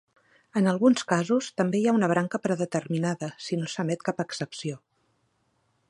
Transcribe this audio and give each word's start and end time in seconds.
En 0.59 0.69
alguns 0.69 1.03
casos 1.11 1.49
també 1.61 1.81
hi 1.81 1.85
ha 1.87 1.93
una 1.97 2.09
branca 2.13 2.39
predeterminada, 2.47 3.31
si 3.49 3.61
no 3.61 3.71
s'emet 3.75 4.07
cap 4.09 4.25
excepció. 4.25 4.83